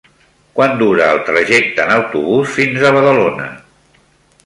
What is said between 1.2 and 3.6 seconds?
trajecte en autobús fins a Badalona?